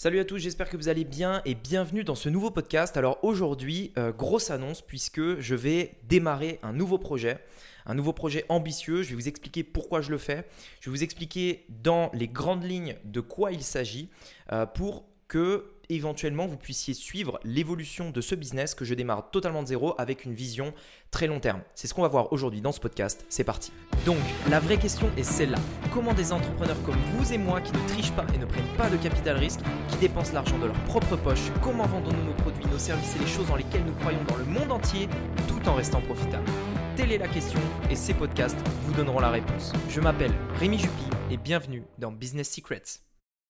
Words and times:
Salut 0.00 0.20
à 0.20 0.24
tous, 0.24 0.38
j'espère 0.38 0.70
que 0.70 0.76
vous 0.76 0.88
allez 0.88 1.02
bien 1.02 1.42
et 1.44 1.56
bienvenue 1.56 2.04
dans 2.04 2.14
ce 2.14 2.28
nouveau 2.28 2.52
podcast. 2.52 2.96
Alors 2.96 3.18
aujourd'hui, 3.24 3.92
euh, 3.98 4.12
grosse 4.12 4.52
annonce 4.52 4.80
puisque 4.80 5.40
je 5.40 5.56
vais 5.56 5.96
démarrer 6.04 6.60
un 6.62 6.72
nouveau 6.72 6.98
projet, 6.98 7.40
un 7.84 7.96
nouveau 7.96 8.12
projet 8.12 8.44
ambitieux. 8.48 9.02
Je 9.02 9.08
vais 9.08 9.16
vous 9.16 9.26
expliquer 9.26 9.64
pourquoi 9.64 10.00
je 10.00 10.12
le 10.12 10.18
fais. 10.18 10.46
Je 10.78 10.88
vais 10.88 10.96
vous 10.96 11.02
expliquer 11.02 11.66
dans 11.82 12.12
les 12.14 12.28
grandes 12.28 12.62
lignes 12.62 12.94
de 13.02 13.18
quoi 13.18 13.50
il 13.50 13.64
s'agit 13.64 14.08
euh, 14.52 14.66
pour 14.66 15.04
que 15.26 15.64
éventuellement 15.88 16.46
vous 16.46 16.56
puissiez 16.56 16.94
suivre 16.94 17.40
l'évolution 17.44 18.10
de 18.10 18.20
ce 18.20 18.34
business 18.34 18.74
que 18.74 18.84
je 18.84 18.94
démarre 18.94 19.30
totalement 19.30 19.62
de 19.62 19.68
zéro 19.68 19.94
avec 19.98 20.24
une 20.24 20.32
vision 20.32 20.74
très 21.10 21.26
long 21.26 21.40
terme. 21.40 21.62
C'est 21.74 21.86
ce 21.86 21.94
qu'on 21.94 22.02
va 22.02 22.08
voir 22.08 22.32
aujourd'hui 22.32 22.60
dans 22.60 22.72
ce 22.72 22.80
podcast. 22.80 23.24
C'est 23.28 23.44
parti. 23.44 23.72
Donc, 24.04 24.18
la 24.50 24.60
vraie 24.60 24.78
question 24.78 25.10
est 25.16 25.22
celle-là. 25.22 25.58
Comment 25.92 26.14
des 26.14 26.32
entrepreneurs 26.32 26.80
comme 26.82 26.98
vous 27.14 27.32
et 27.32 27.38
moi 27.38 27.60
qui 27.60 27.72
ne 27.72 27.88
trichent 27.88 28.12
pas 28.12 28.26
et 28.34 28.38
ne 28.38 28.44
prennent 28.46 28.76
pas 28.76 28.90
de 28.90 28.96
capital 28.96 29.36
risque, 29.36 29.60
qui 29.88 29.96
dépensent 29.96 30.32
l'argent 30.32 30.58
de 30.58 30.66
leur 30.66 30.84
propre 30.84 31.16
poche, 31.16 31.50
comment 31.62 31.86
vendons-nous 31.86 32.24
nos 32.24 32.34
produits, 32.34 32.66
nos 32.66 32.78
services 32.78 33.16
et 33.16 33.20
les 33.20 33.26
choses 33.26 33.48
dans 33.48 33.56
lesquelles 33.56 33.84
nous 33.84 33.94
croyons 33.94 34.22
dans 34.24 34.36
le 34.36 34.44
monde 34.44 34.72
entier 34.72 35.08
tout 35.46 35.68
en 35.68 35.74
restant 35.74 36.00
profitables? 36.00 36.48
Telle 36.96 37.12
est 37.12 37.18
la 37.18 37.28
question 37.28 37.60
et 37.90 37.96
ces 37.96 38.12
podcasts 38.12 38.58
vous 38.82 38.94
donneront 38.94 39.20
la 39.20 39.30
réponse. 39.30 39.72
Je 39.88 40.00
m'appelle 40.00 40.32
Rémi 40.56 40.78
Jupy 40.78 41.04
et 41.30 41.36
bienvenue 41.36 41.84
dans 41.98 42.10
Business 42.10 42.50
Secrets. 42.50 42.82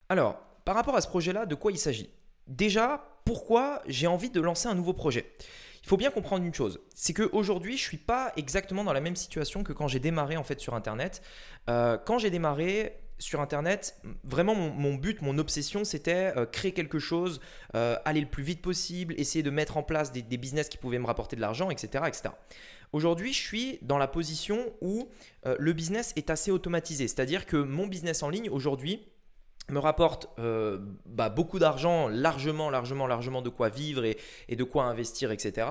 Alors, 0.09 0.39
par 0.65 0.75
rapport 0.75 0.97
à 0.97 1.01
ce 1.01 1.09
projet-là, 1.09 1.47
de 1.47 1.55
quoi 1.55 1.73
il 1.73 1.79
s'agit? 1.79 2.11
Déjà, 2.49 3.05
pourquoi 3.25 3.83
j'ai 3.87 4.07
envie 4.07 4.31
de 4.31 4.41
lancer 4.41 4.69
un 4.69 4.75
nouveau 4.75 4.95
projet? 4.95 5.31
Il 5.83 5.89
faut 5.89 5.99
bien 5.99 6.11
comprendre 6.11 6.45
une 6.45 6.55
chose, 6.55 6.81
c'est 6.95 7.15
qu'aujourd'hui, 7.15 7.77
je 7.77 7.83
ne 7.83 7.89
suis 7.89 7.97
pas 7.99 8.33
exactement 8.37 8.85
dans 8.85 8.93
la 8.93 9.01
même 9.01 9.17
situation 9.17 9.63
que 9.63 9.73
quand 9.73 9.89
j'ai 9.89 10.01
démarré 10.01 10.37
en 10.37 10.43
fait 10.43 10.61
sur 10.61 10.75
Internet. 10.75 11.23
Euh, 11.69 11.97
quand 11.97 12.19
j'ai 12.19 12.31
démarré 12.31 13.01
sur 13.19 13.41
Internet, 13.41 13.99
vraiment 14.23 14.55
mon, 14.55 14.95
but, 14.95 15.23
mon 15.23 15.39
obsession, 15.39 15.85
c'était 15.85 16.33
euh, 16.37 16.47
créer 16.47 16.73
quelque 16.73 16.99
chose, 16.99 17.41
euh, 17.75 17.97
aller 18.05 18.21
le 18.21 18.29
plus 18.29 18.43
vite 18.43 18.63
possible, 18.63 19.15
essayer 19.19 19.43
de 19.43 19.51
mettre 19.51 19.77
en 19.77 19.83
place 19.83 20.13
des, 20.13 20.23
des 20.23 20.37
business 20.37 20.69
qui 20.69 20.79
pouvaient 20.79 20.99
me 20.99 21.07
rapporter 21.07 21.37
de 21.37 21.41
l'argent, 21.41 21.71
etc., 21.71 22.05
etc. 22.07 22.35
Aujourd'hui, 22.93 23.33
je 23.33 23.41
suis 23.41 23.79
dans 23.83 23.99
la 23.99 24.09
position 24.09 24.73
où 24.81 25.09
le 25.45 25.73
business 25.75 26.15
est 26.17 26.31
assez 26.31 26.51
automatisé, 26.51 27.07
c'est-à-dire 27.07 27.45
que 27.45 27.59
mon 27.59 27.87
business 27.87 28.23
en 28.23 28.31
ligne 28.31 28.49
aujourd'hui, 28.49 29.07
me 29.71 29.79
rapporte 29.79 30.29
euh, 30.39 30.79
bah, 31.07 31.29
beaucoup 31.29 31.59
d'argent, 31.59 32.09
largement, 32.09 32.71
largement, 32.71 33.07
largement 33.07 33.43
de 33.43 33.49
quoi 33.49 33.69
vivre 33.69 34.05
et, 34.05 34.57
de 34.57 34.65
quoi 34.65 34.85
investir, 34.85 35.31
etc. 35.31 35.67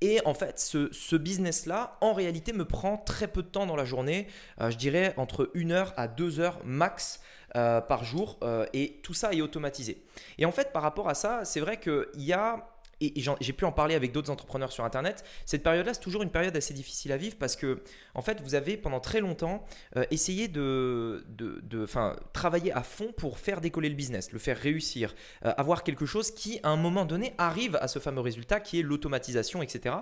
Et 0.00 0.20
en 0.24 0.34
fait, 0.34 0.58
ce, 0.58 1.16
business-là, 1.16 1.98
en 2.00 2.12
réalité, 2.12 2.52
me 2.52 2.64
prend 2.64 2.96
très 2.96 3.28
peu 3.28 3.42
de 3.42 3.48
temps 3.48 3.66
dans 3.66 3.76
la 3.76 3.84
journée, 3.84 4.26
euh, 4.60 4.70
je 4.70 4.76
dirais 4.76 5.14
entre 5.16 5.50
1 5.54 5.70
heure 5.70 5.92
à 5.96 6.08
2 6.08 6.40
heures 6.40 6.58
max 6.64 7.20
euh, 7.56 7.80
par 7.80 8.04
jour, 8.04 8.38
et 8.72 9.00
tout 9.02 9.14
ça 9.14 9.32
est 9.32 9.40
automatisé. 9.40 10.02
Et 10.38 10.44
en 10.44 10.52
fait, 10.52 10.72
par 10.72 10.82
rapport 10.82 11.08
à 11.08 11.14
ça, 11.14 11.44
c'est 11.44 11.60
vrai 11.60 11.78
qu'il 11.78 12.06
y 12.16 12.32
a 12.32 12.66
et 13.00 13.14
j'ai 13.40 13.52
pu 13.52 13.64
en 13.64 13.72
parler 13.72 13.94
avec 13.94 14.12
d'autres 14.12 14.30
entrepreneurs 14.30 14.72
sur 14.72 14.84
Internet, 14.84 15.24
cette 15.46 15.62
période-là, 15.62 15.94
c'est 15.94 16.00
toujours 16.00 16.22
une 16.22 16.30
période 16.30 16.56
assez 16.56 16.74
difficile 16.74 17.12
à 17.12 17.16
vivre 17.16 17.36
parce 17.38 17.56
que, 17.56 17.82
en 18.14 18.22
fait, 18.22 18.40
vous 18.42 18.54
avez 18.54 18.76
pendant 18.76 19.00
très 19.00 19.20
longtemps 19.20 19.64
euh, 19.96 20.04
essayé 20.10 20.48
de, 20.48 21.24
de, 21.28 21.86
travailler 22.32 22.72
à 22.72 22.82
fond 22.82 23.12
pour 23.16 23.38
faire 23.38 23.60
décoller 23.60 23.88
le 23.88 23.94
business, 23.94 24.32
le 24.32 24.38
faire 24.38 24.56
réussir, 24.56 25.14
euh, 25.44 25.52
avoir 25.56 25.82
quelque 25.82 26.06
chose 26.06 26.30
qui, 26.30 26.60
à 26.62 26.68
un 26.68 26.76
moment 26.76 27.04
donné, 27.04 27.34
arrive 27.38 27.76
à 27.80 27.88
ce 27.88 27.98
fameux 27.98 28.20
résultat 28.20 28.60
qui 28.60 28.80
est 28.80 28.82
l'automatisation, 28.82 29.62
etc. 29.62 29.96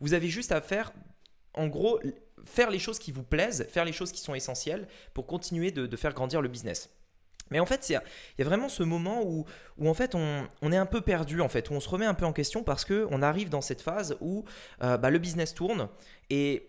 Vous 0.00 0.14
avez 0.14 0.28
juste 0.28 0.52
à 0.52 0.60
faire, 0.60 0.92
en 1.54 1.68
gros, 1.68 2.00
faire 2.44 2.70
les 2.70 2.78
choses 2.78 2.98
qui 2.98 3.12
vous 3.12 3.22
plaisent, 3.22 3.66
faire 3.70 3.84
les 3.84 3.92
choses 3.92 4.12
qui 4.12 4.20
sont 4.20 4.34
essentielles 4.34 4.86
pour 5.14 5.26
continuer 5.26 5.70
de 5.70 5.96
faire 5.96 6.12
grandir 6.12 6.42
le 6.42 6.48
business. 6.48 6.90
Mais 7.50 7.60
en 7.60 7.66
fait, 7.66 7.90
il 7.90 7.92
y, 7.92 7.96
a 7.96 8.44
vraiment 8.44 8.68
ce 8.68 8.82
moment 8.82 9.22
où, 9.22 9.44
en 9.84 9.94
fait, 9.94 10.14
on, 10.14 10.72
est 10.72 10.76
un 10.76 10.86
peu 10.86 11.02
perdu, 11.02 11.40
en 11.40 11.48
fait, 11.48 11.68
où 11.70 11.74
on 11.74 11.80
se 11.80 11.88
remet 11.88 12.06
un 12.06 12.14
peu 12.14 12.24
en 12.24 12.32
question 12.32 12.62
parce 12.62 12.84
qu'on 12.84 13.22
arrive 13.22 13.50
dans 13.50 13.60
cette 13.60 13.82
phase 13.82 14.16
où 14.20 14.44
euh, 14.82 14.96
bah, 14.96 15.10
le 15.10 15.18
business 15.18 15.52
tourne 15.54 15.88
et 16.30 16.68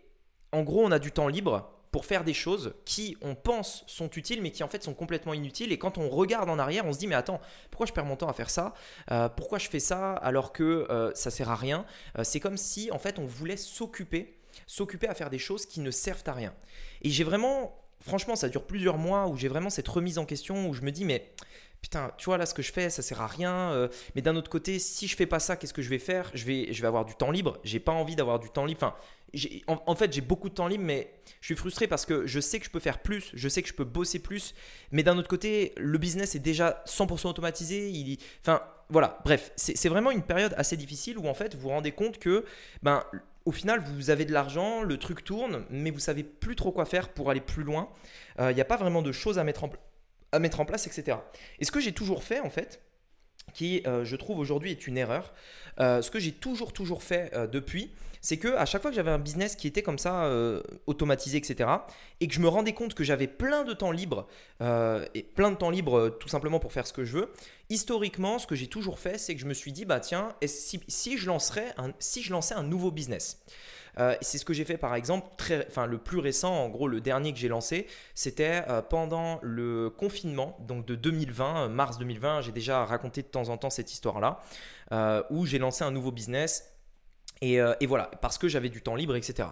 en 0.52 0.62
gros, 0.64 0.86
on 0.86 0.92
a 0.92 1.00
du 1.00 1.12
temps 1.12 1.28
libre 1.28 1.70
pour 1.92 2.06
faire 2.06 2.24
des 2.24 2.34
choses 2.34 2.74
qui, 2.86 3.18
on 3.22 3.36
pense, 3.36 3.84
sont 3.88 4.10
utiles, 4.10 4.42
mais 4.42 4.52
qui 4.52 4.64
en 4.64 4.68
fait 4.68 4.84
sont 4.84 4.94
complètement 4.94 5.34
inutiles. 5.34 5.72
Et 5.72 5.78
quand 5.78 5.98
on 5.98 6.10
regarde 6.10 6.50
en 6.50 6.60
arrière, 6.60 6.86
on 6.86 6.94
se 6.94 6.98
dit, 6.98 7.08
mais 7.08 7.16
attends, 7.16 7.40
pourquoi 7.70 7.86
je 7.86 7.94
perds 7.94 8.06
mon 8.06 8.16
temps 8.16 8.28
à 8.28 8.34
faire 8.34 8.50
ça? 8.50 8.74
Euh, 9.12 9.30
Pourquoi 9.30 9.60
je 9.60 9.70
fais 9.70 9.80
ça 9.80 10.14
alors 10.14 10.54
que 10.54 10.88
euh, 10.90 11.12
ça 11.14 11.32
sert 11.32 11.50
à 11.50 11.56
rien? 11.56 11.86
C'est 12.24 12.40
comme 12.40 12.58
si, 12.58 12.92
en 12.92 13.00
fait, 13.00 13.20
on 13.20 13.26
voulait 13.26 13.58
s'occuper, 13.58 14.40
s'occuper 14.68 15.08
à 15.08 15.14
faire 15.14 15.30
des 15.30 15.40
choses 15.40 15.66
qui 15.66 15.82
ne 15.82 15.92
servent 15.92 16.24
à 16.26 16.34
rien. 16.34 16.54
Et 17.04 17.10
j'ai 17.10 17.24
vraiment 17.24 17.83
franchement, 18.04 18.36
ça 18.36 18.50
dure 18.50 18.64
plusieurs 18.64 18.98
mois 18.98 19.28
où 19.28 19.38
j'ai 19.38 19.48
vraiment 19.48 19.70
cette 19.70 19.88
remise 19.88 20.18
en 20.18 20.26
question 20.26 20.70
où 20.70 20.74
je 20.74 20.82
me 20.82 20.92
dis, 20.92 21.06
mais 21.06 21.32
putain, 21.84 22.12
tu 22.18 22.26
vois 22.26 22.38
là 22.38 22.46
ce 22.46 22.54
que 22.54 22.62
je 22.62 22.72
fais, 22.72 22.90
ça 22.90 23.02
sert 23.02 23.22
à 23.22 23.28
rien. 23.28 23.72
Euh, 23.72 23.88
mais 24.16 24.22
d'un 24.22 24.36
autre 24.36 24.50
côté, 24.50 24.80
si 24.80 25.08
je 25.08 25.16
fais 25.16 25.26
pas 25.26 25.40
ça, 25.40 25.56
qu'est-ce 25.56 25.74
que 25.74 25.82
je 25.82 25.90
vais 25.90 26.00
faire? 26.00 26.32
Je 26.34 26.46
vais, 26.46 26.86
avoir 26.86 27.06
du 27.06 27.14
temps 27.14 27.30
libre. 27.30 27.60
J'ai 27.64 27.80
pas 27.80 27.92
envie 27.92 28.16
d'avoir 28.16 28.40
du 28.40 28.50
temps 28.50 28.66
libre. 28.66 28.80
Enfin, 28.82 28.96
en, 29.68 29.96
fait, 29.96 30.14
j'ai 30.14 30.22
beaucoup 30.22 30.50
de 30.50 30.54
temps 30.54 30.68
libre, 30.68 30.84
mais 30.84 31.12
je 31.42 31.48
suis 31.48 31.56
frustré 31.56 31.88
parce 31.88 32.06
que 32.06 32.26
je 32.26 32.40
sais 32.40 32.60
que 32.60 32.66
je 32.66 32.72
peux 32.72 32.80
faire 32.80 33.00
plus, 33.00 33.32
je 33.34 33.50
sais 33.50 33.62
que 33.62 33.68
je 33.68 33.74
peux 33.74 33.84
bosser 33.84 34.20
plus. 34.20 34.56
Mais 34.92 35.04
d'un 35.04 35.18
autre 35.18 35.28
côté, 35.28 35.74
le 35.78 35.98
business 35.98 36.36
est 36.36 36.40
déjà 36.40 36.84
100% 36.88 37.28
automatisé. 37.28 38.18
Enfin, 38.42 38.62
voilà. 38.90 39.20
Bref, 39.26 39.52
c'est 39.56 39.90
vraiment 39.90 40.12
une 40.12 40.24
période 40.24 40.54
assez 40.58 40.78
difficile 40.78 41.18
où 41.18 41.28
en 41.28 41.34
fait, 41.34 41.56
vous 41.56 41.62
vous 41.62 41.70
rendez 41.70 41.92
compte 41.92 42.18
que 42.18 42.46
ben 42.82 43.04
au 43.46 43.52
final, 43.52 43.82
vous 43.82 44.10
avez 44.10 44.26
de 44.26 44.32
l'argent, 44.32 44.84
le 44.84 44.98
truc 44.98 45.24
tourne, 45.24 45.66
mais 45.70 45.92
vous 45.92 46.00
savez 46.00 46.24
plus 46.24 46.56
trop 46.56 46.72
quoi 46.72 46.86
faire 46.86 47.10
pour 47.10 47.30
aller 47.30 47.42
plus 47.42 47.64
loin. 47.64 47.90
Il 48.40 48.44
euh, 48.44 48.54
n'y 48.54 48.62
a 48.62 48.66
pas 48.66 48.78
vraiment 48.78 49.02
de 49.02 49.12
choses 49.12 49.38
à 49.38 49.44
mettre 49.44 49.64
en, 49.64 50.66
place, 50.66 50.88
etc. 50.88 51.18
Et 51.60 51.66
ce 51.66 51.72
que 51.72 51.82
j'ai 51.82 51.92
toujours 51.92 52.24
fait, 52.24 52.40
en 52.40 52.50
fait, 52.50 52.82
qui 53.54 53.84
euh, 53.86 54.06
je 54.06 54.16
trouve 54.16 54.40
aujourd'hui 54.40 54.72
est 54.72 54.88
une 54.88 54.98
erreur, 54.98 55.34
euh, 55.80 56.02
ce 56.02 56.12
que 56.12 56.20
j'ai 56.20 56.32
toujours, 56.32 56.74
toujours 56.74 57.04
fait 57.04 57.32
depuis, 57.52 57.92
c'est 58.22 58.38
que 58.38 58.56
à 58.56 58.66
chaque 58.66 58.82
fois 58.82 58.92
que 58.92 58.96
j'avais 58.96 59.12
un 59.12 59.20
business 59.20 59.56
qui 59.56 59.68
était 59.68 59.82
comme 59.82 59.98
ça, 59.98 60.32
automatisé, 60.88 61.38
etc., 61.38 61.70
et 62.22 62.28
que 62.28 62.34
je 62.34 62.40
me 62.40 62.48
rendais 62.48 62.72
compte 62.72 62.94
que 62.94 63.04
j'avais 63.04 63.28
plein 63.28 63.66
de 63.66 63.74
temps 63.74 63.92
libre, 63.92 64.28
et 64.62 65.24
plein 65.24 65.52
de 65.52 65.58
temps 65.58 65.70
libre 65.70 66.10
tout 66.22 66.30
simplement 66.30 66.60
pour 66.60 66.72
faire 66.72 66.88
ce 66.88 66.94
que 66.94 67.04
je 67.04 67.18
veux, 67.18 67.34
historiquement, 67.70 68.40
ce 68.40 68.48
que 68.48 68.56
j'ai 68.56 68.68
toujours 68.68 68.98
fait, 68.98 69.18
c'est 69.18 69.36
que 69.36 69.42
je 69.42 69.46
me 69.46 69.54
suis 69.54 69.74
dit, 69.74 69.84
bah 69.84 70.00
tiens, 70.00 70.36
si, 70.46 71.18
je, 71.18 71.28
lancerais 71.28 71.74
un, 71.78 71.92
si 72.00 72.24
je 72.24 72.32
lançais 72.32 72.56
un 72.56 72.64
nouveau 72.64 72.92
business? 72.92 73.44
Euh, 74.00 74.16
c'est 74.22 74.38
ce 74.38 74.46
que 74.46 74.54
j'ai 74.54 74.66
fait 74.66 74.78
par 74.78 74.96
exemple, 74.96 75.28
enfin, 75.68 75.86
le 75.86 75.98
plus 75.98 76.20
récent, 76.20 76.54
en 76.54 76.70
gros 76.70 76.88
le 76.88 77.02
dernier 77.02 77.32
que 77.34 77.40
j'ai 77.40 77.48
lancé, 77.48 77.88
c'était 78.16 78.64
euh, 78.68 78.82
pendant 78.82 79.40
le 79.42 79.90
confinement, 79.90 80.58
donc 80.62 80.86
de 80.86 80.96
2020, 80.96 81.66
euh, 81.66 81.70
mars 81.70 81.98
2020, 81.98 82.42
j'ai 82.42 82.52
déjà 82.52 82.86
raconté 82.86 83.22
de 83.22 83.28
temps 83.28 83.50
en 83.50 83.58
temps 83.58 83.70
cette 83.70 83.92
histoire-là, 83.92 84.40
où 85.32 85.48
j'ai 85.48 85.58
lancé 85.64 85.84
un 85.84 85.92
nouveau 85.92 86.12
business. 86.12 86.70
Et, 87.42 87.60
et 87.82 87.88
voilà, 87.88 88.10
parce 88.22 88.38
que 88.38 88.48
j'avais 88.48 88.70
du 88.70 88.82
temps 88.82 88.96
libre, 88.96 89.18
etc. 89.18 89.50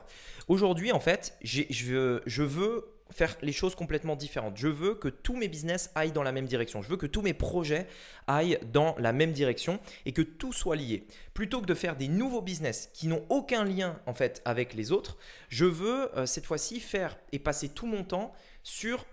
Aujourd'hui, 0.48 0.94
en 0.94 1.02
fait, 1.02 1.38
je 1.42 1.64
je 1.70 2.44
veux 2.44 3.02
faire 3.12 3.36
les 3.42 3.52
choses 3.52 3.76
complètement 3.76 4.16
différentes. 4.16 4.58
Je 4.58 4.68
veux 4.68 4.96
que 4.96 5.08
tous 5.08 5.36
mes 5.36 5.48
business 5.48 5.92
aillent 5.96 6.12
dans 6.12 6.24
la 6.24 6.32
même 6.32 6.46
direction. 6.46 6.82
Je 6.82 6.90
veux 6.90 6.98
que 6.98 7.06
tous 7.06 7.22
mes 7.22 7.34
projets 7.34 7.88
aillent 8.28 8.60
dans 8.72 8.96
la 8.98 9.14
même 9.14 9.32
direction 9.32 9.80
et 10.06 10.14
que 10.14 10.22
tout 10.22 10.54
soit 10.54 10.76
lié. 10.76 11.06
Plutôt 11.34 11.62
que 11.62 11.66
de 11.66 11.74
faire 11.74 11.96
des 11.96 12.08
nouveaux 12.08 12.42
business 12.42 12.90
qui 12.94 13.08
n'ont 13.08 13.26
aucun 13.30 13.64
lien 13.64 14.00
en 14.06 14.14
fait 14.14 14.42
avec 14.46 14.74
les 14.74 14.92
autres, 14.92 15.18
je 15.50 15.66
veux 15.66 16.18
euh, 16.18 16.26
cette 16.26 16.46
fois-ci 16.46 16.80
faire 16.80 17.18
et 17.32 17.40
passer 17.40 17.70
tout 17.70 17.86
mon 17.86 18.04
temps 18.04 18.34
sur 18.64 19.06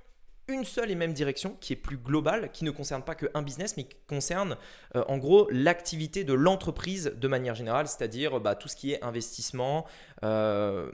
une 0.49 0.65
seule 0.65 0.91
et 0.91 0.95
même 0.95 1.13
direction 1.13 1.57
qui 1.61 1.75
est 1.75 1.77
plus 1.77 1.99
globale, 1.99 2.51
qui 2.53 2.65
ne 2.65 2.71
concerne 2.71 3.03
pas 3.03 3.15
qu'un 3.15 3.43
business, 3.43 3.77
mais 3.77 3.85
qui 3.85 3.97
concerne 4.07 4.57
euh, 4.97 5.05
en 5.09 5.19
gros 5.19 5.49
l'activité 5.51 6.25
de 6.25 6.33
l'entreprise 6.33 7.13
de 7.17 7.29
manière 7.29 7.55
générale, 7.55 7.87
c'est-à-dire 7.87 8.41
bah, 8.41 8.55
tout 8.55 8.69
ce 8.69 8.77
qui 8.77 8.93
est 8.93 9.03
investissement, 9.05 9.87
euh, 10.25 10.91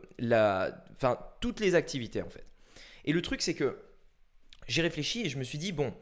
enfin 0.97 1.19
toutes 1.41 1.61
les 1.61 1.75
activités 1.75 2.23
en 2.23 2.31
fait. 2.31 2.45
Et 3.05 3.13
le 3.13 3.23
truc, 3.23 3.43
c'est 3.43 3.55
que 3.55 3.79
j'ai 4.67 4.83
réfléchi 4.83 5.23
et 5.23 5.29
je 5.29 5.39
me 5.39 5.45
suis 5.45 5.59
dit, 5.59 5.73
bon, 5.73 5.93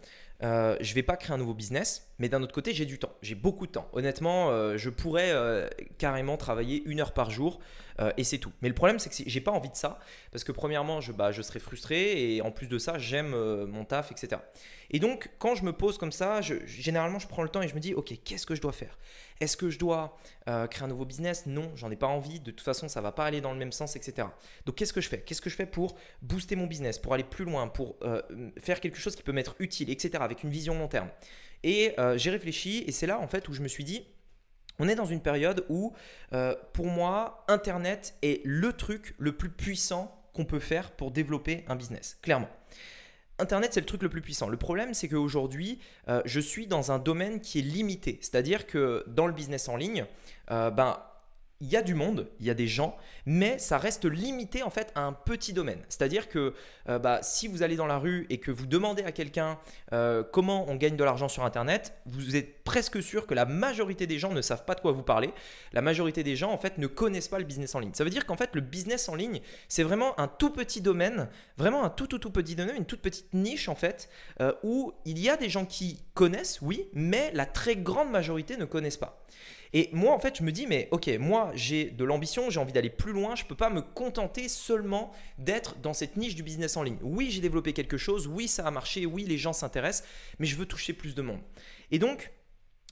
euh, 0.42 0.76
je 0.80 0.94
vais 0.94 1.02
pas 1.02 1.16
créer 1.16 1.34
un 1.34 1.38
nouveau 1.38 1.54
business, 1.54 2.12
mais 2.18 2.28
d'un 2.28 2.42
autre 2.42 2.54
côté, 2.54 2.72
j'ai 2.72 2.84
du 2.84 2.98
temps. 2.98 3.12
J'ai 3.22 3.34
beaucoup 3.34 3.66
de 3.66 3.72
temps. 3.72 3.88
Honnêtement, 3.92 4.50
euh, 4.50 4.76
je 4.76 4.90
pourrais 4.90 5.30
euh, 5.30 5.68
carrément 5.98 6.36
travailler 6.36 6.82
une 6.84 7.00
heure 7.00 7.12
par 7.12 7.30
jour 7.30 7.60
et 8.16 8.24
c'est 8.24 8.38
tout. 8.38 8.50
Mais 8.62 8.68
le 8.68 8.74
problème, 8.74 8.98
c'est 8.98 9.10
que 9.10 9.30
j'ai 9.30 9.40
pas 9.40 9.52
envie 9.52 9.68
de 9.68 9.76
ça 9.76 10.00
parce 10.32 10.42
que 10.42 10.50
premièrement, 10.50 11.00
je, 11.00 11.12
bah, 11.12 11.30
je 11.30 11.40
serais 11.40 11.60
frustré 11.60 12.34
et 12.34 12.42
en 12.42 12.50
plus 12.50 12.66
de 12.66 12.76
ça, 12.78 12.98
j'aime 12.98 13.36
mon 13.66 13.84
taf, 13.84 14.10
etc. 14.10 14.40
Et 14.90 14.98
donc, 14.98 15.30
quand 15.38 15.54
je 15.54 15.62
me 15.62 15.72
pose 15.72 15.98
comme 15.98 16.10
ça, 16.10 16.40
généralement, 16.40 17.20
je 17.20 17.28
prends 17.28 17.44
le 17.44 17.48
temps 17.48 17.62
et 17.62 17.68
je 17.68 17.74
me 17.74 17.80
dis, 17.80 17.94
ok, 17.94 18.14
qu'est-ce 18.24 18.44
que 18.44 18.56
je 18.56 18.60
dois 18.60 18.72
faire? 18.72 18.98
Est-ce 19.42 19.56
que 19.56 19.68
je 19.70 19.78
dois 19.78 20.16
créer 20.46 20.84
un 20.84 20.88
nouveau 20.88 21.04
business? 21.04 21.44
Non, 21.46 21.70
j'en 21.74 21.90
ai 21.90 21.96
pas 21.96 22.06
envie. 22.06 22.40
De 22.40 22.50
toute 22.50 22.60
façon, 22.60 22.88
ça 22.88 23.00
va 23.00 23.12
pas 23.12 23.24
aller 23.24 23.40
dans 23.40 23.52
le 23.52 23.58
même 23.58 23.72
sens, 23.72 23.96
etc. 23.96 24.28
Donc, 24.66 24.76
qu'est-ce 24.76 24.92
que 24.92 25.00
je 25.00 25.08
fais? 25.08 25.20
Qu'est-ce 25.20 25.40
que 25.40 25.50
je 25.50 25.56
fais 25.56 25.66
pour 25.66 25.96
booster 26.22 26.56
mon 26.56 26.66
business, 26.66 26.98
pour 26.98 27.14
aller 27.14 27.24
plus 27.24 27.44
loin, 27.44 27.68
pour 27.68 27.96
faire 28.58 28.80
quelque 28.80 28.98
chose 28.98 29.16
qui 29.16 29.22
peut 29.22 29.32
m'être 29.32 29.54
utile, 29.58 29.90
etc. 29.90 30.18
Avec 30.20 30.42
une 30.42 30.50
vision 30.50 30.78
long 30.78 30.88
terme? 30.88 31.08
Et 31.62 31.94
euh, 31.98 32.18
j'ai 32.18 32.30
réfléchi 32.30 32.84
et 32.86 32.92
c'est 32.92 33.06
là 33.06 33.18
en 33.18 33.28
fait 33.28 33.48
où 33.48 33.52
je 33.52 33.62
me 33.62 33.68
suis 33.68 33.84
dit, 33.84 34.06
on 34.78 34.88
est 34.88 34.94
dans 34.94 35.04
une 35.04 35.20
période 35.20 35.64
où 35.68 35.92
euh, 36.32 36.54
pour 36.72 36.86
moi, 36.86 37.44
Internet 37.48 38.14
est 38.22 38.40
le 38.44 38.72
truc 38.72 39.14
le 39.18 39.36
plus 39.36 39.50
puissant 39.50 40.18
qu'on 40.32 40.44
peut 40.44 40.60
faire 40.60 40.92
pour 40.92 41.10
développer 41.10 41.64
un 41.68 41.76
business, 41.76 42.18
clairement. 42.22 42.48
Internet, 43.42 43.74
c'est 43.74 43.80
le 43.80 43.86
truc 43.86 44.02
le 44.02 44.08
plus 44.08 44.22
puissant. 44.22 44.48
Le 44.48 44.56
problème, 44.56 44.94
c'est 44.94 45.08
qu'aujourd'hui, 45.08 45.78
euh, 46.08 46.22
je 46.24 46.40
suis 46.40 46.66
dans 46.66 46.92
un 46.92 46.98
domaine 46.98 47.40
qui 47.40 47.58
est 47.58 47.62
limité. 47.62 48.18
C'est-à-dire 48.20 48.66
que 48.66 49.04
dans 49.08 49.26
le 49.26 49.32
business 49.32 49.68
en 49.68 49.76
ligne, 49.76 50.06
euh, 50.50 50.70
ben, 50.70 50.98
il 51.62 51.68
y 51.68 51.76
a 51.76 51.82
du 51.82 51.94
monde, 51.94 52.28
il 52.40 52.46
y 52.46 52.50
a 52.50 52.54
des 52.54 52.66
gens, 52.66 52.96
mais 53.24 53.56
ça 53.60 53.78
reste 53.78 54.04
limité 54.04 54.64
en 54.64 54.70
fait 54.70 54.90
à 54.96 55.02
un 55.02 55.12
petit 55.12 55.52
domaine. 55.52 55.78
C'est-à-dire 55.88 56.28
que 56.28 56.54
euh, 56.88 56.98
bah, 56.98 57.20
si 57.22 57.46
vous 57.46 57.62
allez 57.62 57.76
dans 57.76 57.86
la 57.86 57.98
rue 57.98 58.26
et 58.30 58.38
que 58.38 58.50
vous 58.50 58.66
demandez 58.66 59.04
à 59.04 59.12
quelqu'un 59.12 59.60
euh, 59.92 60.24
comment 60.24 60.68
on 60.68 60.74
gagne 60.74 60.96
de 60.96 61.04
l'argent 61.04 61.28
sur 61.28 61.44
Internet, 61.44 61.94
vous 62.04 62.34
êtes 62.34 62.64
presque 62.64 63.00
sûr 63.00 63.28
que 63.28 63.34
la 63.34 63.46
majorité 63.46 64.08
des 64.08 64.18
gens 64.18 64.32
ne 64.32 64.42
savent 64.42 64.64
pas 64.64 64.74
de 64.74 64.80
quoi 64.80 64.90
vous 64.90 65.04
parlez. 65.04 65.32
La 65.72 65.82
majorité 65.82 66.24
des 66.24 66.34
gens 66.34 66.50
en 66.50 66.58
fait 66.58 66.78
ne 66.78 66.88
connaissent 66.88 67.28
pas 67.28 67.38
le 67.38 67.44
business 67.44 67.76
en 67.76 67.78
ligne. 67.78 67.94
Ça 67.94 68.02
veut 68.02 68.10
dire 68.10 68.26
qu'en 68.26 68.36
fait 68.36 68.50
le 68.54 68.60
business 68.60 69.08
en 69.08 69.14
ligne, 69.14 69.40
c'est 69.68 69.84
vraiment 69.84 70.18
un 70.18 70.26
tout 70.26 70.50
petit 70.50 70.80
domaine, 70.80 71.28
vraiment 71.58 71.84
un 71.84 71.90
tout 71.90 72.08
tout 72.08 72.18
tout 72.18 72.32
petit 72.32 72.56
domaine, 72.56 72.74
une 72.74 72.86
toute 72.86 73.02
petite 73.02 73.32
niche 73.34 73.68
en 73.68 73.76
fait, 73.76 74.08
euh, 74.40 74.52
où 74.64 74.94
il 75.04 75.20
y 75.20 75.30
a 75.30 75.36
des 75.36 75.48
gens 75.48 75.64
qui 75.64 76.02
connaissent, 76.14 76.60
oui, 76.60 76.88
mais 76.92 77.30
la 77.34 77.46
très 77.46 77.76
grande 77.76 78.10
majorité 78.10 78.56
ne 78.56 78.64
connaissent 78.64 78.96
pas. 78.96 79.24
Et 79.74 79.88
moi, 79.92 80.14
en 80.14 80.18
fait, 80.18 80.38
je 80.38 80.42
me 80.42 80.52
dis, 80.52 80.66
mais 80.66 80.88
ok, 80.90 81.08
moi, 81.18 81.50
j'ai 81.54 81.90
de 81.90 82.04
l'ambition, 82.04 82.50
j'ai 82.50 82.60
envie 82.60 82.72
d'aller 82.72 82.90
plus 82.90 83.12
loin, 83.12 83.34
je 83.34 83.44
ne 83.44 83.48
peux 83.48 83.54
pas 83.54 83.70
me 83.70 83.80
contenter 83.80 84.48
seulement 84.48 85.12
d'être 85.38 85.78
dans 85.80 85.94
cette 85.94 86.16
niche 86.16 86.34
du 86.34 86.42
business 86.42 86.76
en 86.76 86.82
ligne. 86.82 86.98
Oui, 87.02 87.30
j'ai 87.30 87.40
développé 87.40 87.72
quelque 87.72 87.96
chose, 87.96 88.26
oui, 88.26 88.48
ça 88.48 88.66
a 88.66 88.70
marché, 88.70 89.06
oui, 89.06 89.24
les 89.24 89.38
gens 89.38 89.52
s'intéressent, 89.52 90.06
mais 90.38 90.46
je 90.46 90.56
veux 90.56 90.66
toucher 90.66 90.92
plus 90.92 91.14
de 91.14 91.22
monde. 91.22 91.40
Et 91.90 91.98
donc, 91.98 92.30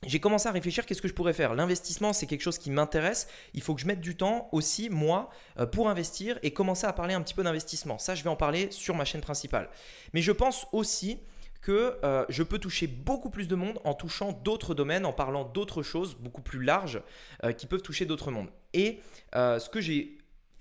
j'ai 0.06 0.18
commencé 0.18 0.48
à 0.48 0.52
réfléchir 0.52 0.86
qu'est-ce 0.86 1.02
que 1.02 1.08
je 1.08 1.12
pourrais 1.12 1.34
faire? 1.34 1.54
L'investissement, 1.54 2.14
c'est 2.14 2.26
quelque 2.26 2.40
chose 2.40 2.56
qui 2.56 2.70
m'intéresse. 2.70 3.28
Il 3.52 3.60
faut 3.60 3.74
que 3.74 3.82
je 3.82 3.86
mette 3.86 4.00
du 4.00 4.16
temps 4.16 4.48
aussi, 4.50 4.88
moi, 4.88 5.28
euh, 5.58 5.66
pour 5.66 5.90
investir 5.90 6.38
et 6.42 6.52
commencer 6.52 6.86
à 6.86 6.94
parler 6.94 7.12
un 7.12 7.20
petit 7.20 7.34
peu 7.34 7.42
d'investissement. 7.42 7.98
Ça, 7.98 8.14
je 8.14 8.24
vais 8.24 8.30
en 8.30 8.36
parler 8.36 8.70
sur 8.70 8.94
ma 8.94 9.04
chaîne 9.04 9.20
principale. 9.20 9.68
Mais 10.14 10.22
je 10.22 10.32
pense 10.32 10.66
aussi 10.72 11.18
que 11.60 11.98
euh, 12.04 12.24
je 12.28 12.42
peux 12.42 12.58
toucher 12.58 12.86
beaucoup 12.86 13.30
plus 13.30 13.48
de 13.48 13.54
monde 13.54 13.78
en 13.84 13.94
touchant 13.94 14.32
d'autres 14.32 14.74
domaines, 14.74 15.04
en 15.04 15.12
parlant 15.12 15.44
d'autres 15.44 15.82
choses 15.82 16.14
beaucoup 16.14 16.42
plus 16.42 16.62
larges 16.62 17.02
euh, 17.44 17.52
qui 17.52 17.66
peuvent 17.66 17.82
toucher 17.82 18.06
d'autres 18.06 18.30
mondes. 18.30 18.48
Et 18.72 19.00
euh, 19.34 19.58
ce 19.58 19.68
que 19.68 19.80
j'ai 19.80 20.18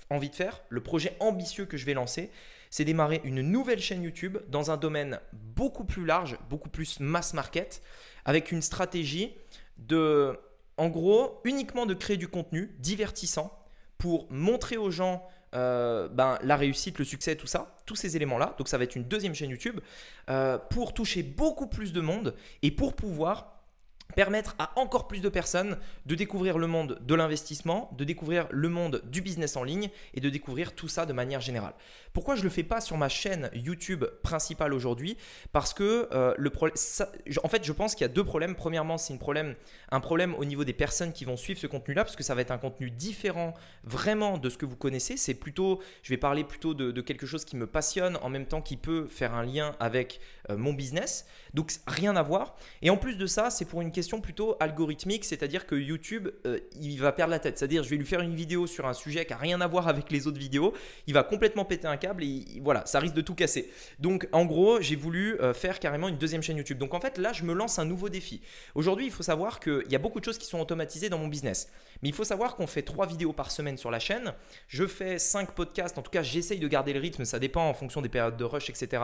envie 0.10 0.30
de 0.30 0.36
faire, 0.36 0.62
le 0.69 0.81
projet 0.81 1.16
ambitieux 1.19 1.66
que 1.66 1.78
je 1.78 1.86
vais 1.86 1.94
lancer, 1.94 2.31
c'est 2.69 2.86
démarrer 2.86 3.22
une 3.24 3.42
nouvelle 3.42 3.80
chaîne 3.80 4.04
YouTube 4.04 4.38
dans 4.50 4.72
un 4.72 4.78
domaine 4.78 5.19
beaucoup 5.34 5.86
plus 5.86 6.06
large, 6.06 6.38
beaucoup 6.50 6.69
plus 6.69 7.00
mass 7.00 7.34
market, 7.34 7.81
avec 8.25 8.51
une 8.51 8.62
stratégie 8.62 9.34
de, 9.78 10.38
en 10.78 10.90
gros, 10.90 11.42
uniquement 11.46 11.86
de 11.86 11.94
créer 11.94 12.18
du 12.18 12.28
contenu 12.28 12.75
divertissant 12.80 13.56
pour 13.98 14.31
montrer 14.31 14.78
aux 14.78 14.92
gens 14.92 15.28
euh, 15.56 16.07
ben, 16.10 16.38
la 16.44 16.57
réussite, 16.57 17.00
le 17.00 17.06
succès, 17.06 17.36
tout 17.36 17.48
ça, 17.48 17.75
tous 17.86 17.96
ces 17.96 18.16
éléments-là. 18.16 18.56
Donc 18.57 18.68
ça 18.68 18.78
va 18.78 18.84
être 18.84 18.96
une 18.96 19.04
deuxième 19.04 19.34
chaîne 19.34 19.50
YouTube 19.50 19.80
euh, 20.30 20.57
pour 20.57 20.94
toucher 20.94 21.24
beaucoup 21.24 21.68
plus 21.68 21.94
de 21.94 22.01
monde 22.01 22.36
et 22.62 22.72
pour 22.72 22.96
pouvoir 22.96 23.59
permettre 24.16 24.56
à 24.58 24.72
encore 24.76 25.08
plus 25.08 25.22
de 25.22 25.30
personnes 25.30 25.78
de 26.06 26.16
découvrir 26.16 26.58
le 26.58 26.68
monde 26.68 27.00
de 27.02 27.16
l'investissement, 27.16 27.92
de 27.98 28.04
découvrir 28.04 28.48
le 28.50 28.70
monde 28.70 29.02
du 29.06 29.22
business 29.22 29.56
en 29.56 29.64
ligne 29.64 29.90
et 30.14 30.20
de 30.20 30.30
découvrir 30.30 30.74
tout 30.74 30.88
ça 30.88 31.06
de 31.06 31.14
manière 31.14 31.42
générale. 31.42 31.74
Pourquoi 32.14 32.36
je 32.36 32.42
ne 32.42 32.46
le 32.46 32.50
fais 32.50 32.64
pas 32.64 32.82
sur 32.82 32.98
ma 32.98 33.08
chaîne 33.08 33.50
YouTube 33.54 34.06
principale 34.24 34.74
aujourd'hui? 34.74 35.16
Parce 35.52 35.74
que 35.74 36.10
euh, 36.12 36.34
le 36.38 36.50
problème, 36.50 36.76
en 37.44 37.48
fait, 37.48 37.64
je 37.64 37.72
pense 37.72 37.94
qu'il 37.94 38.02
y 38.02 38.10
a 38.10 38.14
deux 38.14 38.24
problèmes. 38.24 38.56
Premièrement, 38.56 38.98
c'est 38.98 39.14
problème, 39.20 39.56
un 39.92 40.00
problème 40.00 40.34
au 40.36 40.46
niveau 40.46 40.64
des 40.64 40.74
personnes 40.74 41.14
qui 41.14 41.26
vont 41.26 41.38
suivre 41.38 41.60
ce 41.60 41.68
contenu-là, 41.68 42.04
parce 42.04 42.16
que 42.16 42.24
ça 42.24 42.34
va 42.34 42.42
être 42.42 42.52
un 42.52 42.58
contenu 42.58 42.90
différent 42.90 43.54
vraiment 43.84 44.40
de 44.40 44.50
ce 44.50 44.58
que 44.58 44.66
vous 44.66 44.76
connaissez. 44.76 45.18
C'est 45.18 45.36
plutôt, 45.36 45.82
je 46.02 46.10
vais 46.10 46.18
parler 46.18 46.44
plutôt 46.44 46.74
de, 46.74 47.02
quelque 47.02 47.28
chose 47.28 47.46
qui 47.46 47.56
me 47.56 47.68
passionne, 47.68 48.18
en 48.22 48.30
même 48.30 48.46
temps 48.46 48.62
qui 48.62 48.78
peut 48.78 49.08
faire 49.08 49.34
un 49.36 49.44
lien 49.44 49.76
avec 49.80 50.20
euh, 50.50 50.58
mon 50.58 50.74
business. 50.74 51.28
Donc 51.54 51.72
rien 51.86 52.16
à 52.16 52.24
voir. 52.24 52.56
Et 52.82 52.90
en 52.90 52.98
plus 52.98 53.18
de 53.18 53.28
ça, 53.28 53.50
c'est 53.50 53.66
pour 53.66 53.82
une 53.82 53.92
question 53.92 53.99
plutôt 54.22 54.56
algorithmique, 54.60 55.25
c'est-à-dire 55.25 55.66
que 55.66 55.75
YouTube, 55.75 56.30
euh, 56.46 56.60
il 56.80 56.98
va 57.00 57.12
perdre 57.12 57.31
la 57.31 57.40
tête. 57.40 57.57
C'est-à-dire, 57.57 57.84
je 57.84 57.90
vais 57.90 57.98
lui 57.98 58.06
faire 58.06 58.22
une 58.22 58.36
vidéo 58.36 58.68
sur 58.68 58.88
un 58.88 58.94
sujet 58.94 59.25
qui 59.25 59.34
a 59.34 59.38
rien 59.38 59.62
à 59.62 59.68
voir 59.68 59.88
avec 59.88 60.12
les 60.12 60.28
autres 60.28 60.40
vidéos, 60.40 60.74
il 61.07 61.13
va 61.13 61.24
complètement 61.24 61.66
péter 61.66 61.88
un 61.88 61.98
câble 61.98 62.24
et 62.24 62.62
voilà, 62.62 62.86
ça 62.86 63.00
risque 63.00 63.16
de 63.16 63.22
tout 63.22 63.36
casser. 63.36 63.72
Donc 64.00 64.28
en 64.31 64.46
gros, 64.46 64.81
j'ai 64.81 64.96
voulu 64.96 65.40
euh, 65.42 65.54
faire 65.54 65.80
carrément 65.80 66.07
une 66.07 66.18
deuxième 66.18 66.42
chaîne 66.42 66.57
YouTube. 66.57 66.78
Donc 66.78 66.94
en 66.94 67.00
fait, 67.00 67.18
là, 67.18 67.34
je 67.34 67.44
me 67.44 67.54
lance 67.54 67.80
un 67.80 67.86
nouveau 67.86 68.10
défi. 68.10 68.42
Aujourd'hui, 68.75 69.06
il 69.06 69.12
faut 69.12 69.24
savoir 69.24 69.60
qu'il 69.60 69.90
y 69.90 69.96
a 69.96 70.00
beaucoup 70.00 70.19
de 70.19 70.25
choses 70.25 70.38
qui 70.38 70.48
sont 70.48 70.60
automatisées 70.60 71.10
dans 71.10 71.18
mon 71.18 71.28
business. 71.28 71.72
Mais 72.01 72.10
il 72.10 72.16
faut 72.16 72.24
savoir 72.24 72.56
qu'on 72.56 72.68
fait 72.68 72.84
trois 72.84 73.06
vidéos 73.06 73.34
par 73.34 73.51
semaine 73.51 73.78
sur 73.78 73.92
la 73.92 74.00
chaîne. 74.00 74.34
Je 74.68 74.88
fais 74.88 75.19
cinq 75.19 75.51
podcasts. 75.51 75.98
En 75.98 76.01
tout 76.01 76.12
cas, 76.12 76.24
j'essaye 76.24 76.60
de 76.60 76.68
garder 76.68 76.94
le 76.94 77.00
rythme. 77.00 77.25
Ça 77.25 77.40
dépend 77.40 77.68
en 77.68 77.74
fonction 77.74 78.01
des 78.01 78.10
périodes 78.10 78.38
de 78.38 78.44
rush, 78.44 78.69
etc. 78.69 79.04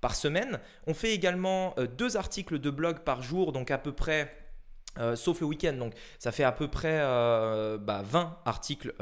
par 0.00 0.16
semaine. 0.16 0.58
On 0.86 0.94
fait 0.94 1.12
également 1.12 1.74
euh, 1.78 1.86
deux 1.86 2.16
articles 2.16 2.58
de 2.58 2.70
blog 2.70 3.00
par 3.00 3.22
jour, 3.22 3.52
donc 3.52 3.70
à 3.70 3.78
peu 3.78 3.92
près 3.92 4.31
euh, 4.98 5.16
sauf 5.16 5.40
le 5.40 5.46
week-end. 5.46 5.74
Donc 5.74 5.94
ça 6.18 6.32
fait 6.32 6.44
à 6.44 6.52
peu 6.52 6.68
près 6.68 6.98
20 7.00 7.78
bah, 7.78 8.42
articles 8.44 8.94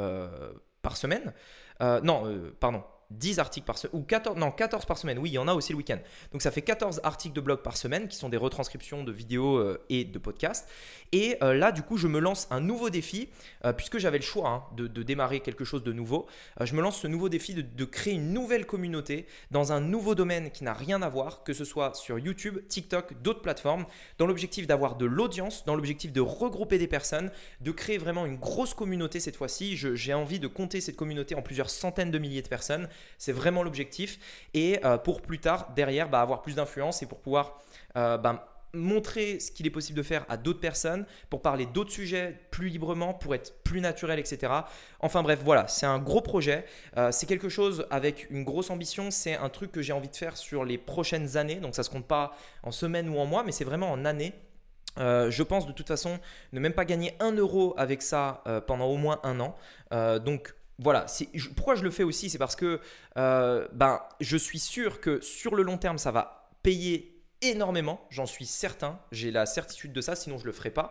par 0.82 0.96
semaine. 0.96 1.32
non, 1.81 2.25
pardon, 2.58 2.82
10 3.10 3.38
articles 3.38 3.66
par 3.66 3.78
semaine, 3.78 4.00
ou 4.00 4.04
14, 4.04 4.36
non, 4.36 4.50
14 4.50 4.84
par 4.84 4.98
semaine, 4.98 5.18
oui, 5.18 5.30
il 5.30 5.34
y 5.34 5.38
en 5.38 5.48
a 5.48 5.54
aussi 5.54 5.72
le 5.72 5.78
week-end. 5.78 5.98
Donc 6.32 6.42
ça 6.42 6.50
fait 6.50 6.62
14 6.62 7.00
articles 7.02 7.34
de 7.34 7.40
blog 7.40 7.60
par 7.60 7.76
semaine 7.76 8.08
qui 8.08 8.16
sont 8.16 8.28
des 8.28 8.36
retranscriptions 8.36 9.04
de 9.04 9.12
vidéos 9.12 9.56
euh, 9.56 9.84
et 9.88 10.04
de 10.04 10.18
podcasts. 10.18 10.68
Et 11.12 11.36
euh, 11.42 11.54
là, 11.54 11.72
du 11.72 11.82
coup, 11.82 11.96
je 11.96 12.06
me 12.06 12.20
lance 12.20 12.46
un 12.50 12.60
nouveau 12.60 12.90
défi, 12.90 13.28
euh, 13.64 13.72
puisque 13.72 13.98
j'avais 13.98 14.18
le 14.18 14.24
choix 14.24 14.48
hein, 14.48 14.64
de, 14.76 14.86
démarrer 15.02 15.40
quelque 15.40 15.64
chose 15.64 15.82
de 15.82 15.92
nouveau. 15.92 16.26
je 16.60 16.74
me 16.74 16.82
lance 16.82 17.00
ce 17.00 17.06
nouveau 17.06 17.28
défi 17.28 17.54
de, 17.54 17.62
de, 17.62 17.84
créer 17.84 18.14
une 18.14 18.32
nouvelle 18.32 18.66
communauté 18.66 19.26
dans 19.50 19.72
un 19.72 19.80
nouveau 19.80 20.14
domaine 20.14 20.50
qui 20.50 20.62
n'a 20.62 20.74
rien 20.74 21.02
à 21.02 21.08
voir, 21.08 21.42
que 21.42 21.52
ce 21.52 21.64
soit 21.64 21.94
sur 21.94 22.18
YouTube, 22.18 22.58
TikTok, 22.68 23.20
d'autres 23.22 23.40
plateformes, 23.40 23.86
dans 24.18 24.26
l'objectif 24.26 24.66
d'avoir 24.66 24.96
de 24.96 25.06
l'audience, 25.06 25.64
dans 25.64 25.74
l'objectif 25.74 26.12
de 26.12 26.20
regrouper 26.20 26.78
des 26.78 26.86
personnes, 26.86 27.30
de 27.60 27.70
créer 27.72 27.98
vraiment 27.98 28.26
une 28.26 28.36
grosse 28.36 28.74
communauté 28.74 29.20
cette 29.20 29.36
fois-ci. 29.36 29.76
J'ai 29.76 30.14
envie 30.14 30.38
de 30.38 30.46
compter 30.46 30.80
cette 30.80 30.96
communauté 30.96 31.34
en 31.34 31.42
plusieurs 31.42 31.70
centaines 31.70 32.10
de 32.10 32.18
milliers 32.18 32.42
de 32.42 32.48
personnes. 32.48 32.88
C'est 33.19 33.32
vraiment 33.32 33.62
l'objectif. 33.62 34.19
Et 34.55 34.81
euh, 34.85 34.99
pour 34.99 35.23
plus 35.23 35.38
tard, 35.38 35.70
derrière, 35.76 36.08
bah, 36.08 36.20
avoir 36.20 36.43
plus 36.43 36.55
d'influence 36.55 37.02
et 37.02 37.06
pour 37.06 37.19
pouvoir 37.19 37.58
euh, 37.97 38.17
bah, 38.17 38.47
montrer 38.73 39.41
ce 39.41 39.50
qu'il 39.50 39.67
est 39.67 39.70
possible 39.70 39.99
de 39.99 40.02
faire 40.02 40.25
à 40.29 40.37
d'autres 40.37 40.61
personnes, 40.61 41.05
pour 41.29 41.43
parler 41.43 41.67
d'autres 41.67 41.91
sujets 41.91 42.38
plus 42.50 42.69
librement, 42.69 43.12
pour 43.12 43.35
être 43.35 43.62
plus 43.62 43.81
naturel, 43.81 44.19
etc. 44.19 44.52
Enfin 45.00 45.23
bref, 45.23 45.41
voilà, 45.44 45.67
c'est 45.69 45.87
un 45.87 45.99
gros 45.99 46.20
projet. 46.20 46.64
Euh, 46.97 47.11
c'est 47.12 47.26
quelque 47.26 47.49
chose 47.49 47.87
avec 47.91 48.29
une 48.31 48.44
grosse 48.44 48.70
ambition. 48.70 49.11
C'est 49.11 49.35
un 49.35 49.49
truc 49.49 49.73
que 49.73 49.82
j'ai 49.82 49.93
envie 49.93 50.08
de 50.08 50.17
faire 50.17 50.37
sur 50.37 50.64
les 50.64 50.79
prochaines 50.79 51.37
années. 51.37 51.56
Donc 51.56 51.75
ça 51.75 51.82
ne 51.82 51.85
se 51.85 51.91
compte 51.91 52.06
pas 52.06 52.35
en 52.62 52.70
semaines 52.70 53.08
ou 53.08 53.19
en 53.19 53.26
mois, 53.26 53.43
mais 53.44 53.52
c'est 53.52 53.64
vraiment 53.64 53.91
en 53.91 54.05
années. 54.05 54.32
je 54.97 55.43
pense 55.43 55.67
de 55.67 55.73
toute 55.73 55.88
façon 55.88 56.19
ne 56.52 56.61
même 56.61 56.73
pas 56.73 56.85
gagner 56.85 57.14
un 57.21 57.33
euro 57.33 57.75
avec 57.76 58.02
ça 58.02 58.42
pendant 58.66 58.87
au 58.87 58.97
moins 58.97 59.21
un 59.25 59.40
an. 59.40 59.54
donc 60.21 60.54
voilà, 60.80 61.06
pourquoi 61.56 61.75
je 61.75 61.84
le 61.84 61.90
fais 61.90 62.02
aussi, 62.02 62.30
c'est 62.30 62.38
parce 62.38 62.56
que 62.56 62.80
euh, 63.18 63.68
ben, 63.72 64.00
je 64.20 64.37
suis 64.37 64.58
sûr 64.58 65.00
que 65.00 65.20
sur 65.20 65.54
le 65.54 65.62
long 65.62 65.76
terme, 65.76 65.99
ça 65.99 66.10
va 66.10 66.50
payer 66.62 67.22
énormément, 67.42 68.06
j'en 68.10 68.26
suis 68.26 68.46
certain, 68.46 68.99
j'ai 69.12 69.30
la 69.30 69.46
certitude 69.46 69.92
de 69.92 70.00
ça, 70.00 70.16
sinon 70.16 70.38
je 70.38 70.42
ne 70.42 70.46
le 70.46 70.52
ferai 70.52 70.70
pas. 70.70 70.90